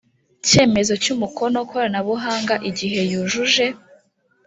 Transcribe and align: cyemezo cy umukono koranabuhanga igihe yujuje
cyemezo 0.47 0.93
cy 1.03 1.09
umukono 1.13 1.57
koranabuhanga 1.69 2.55
igihe 2.69 2.99
yujuje 3.11 3.65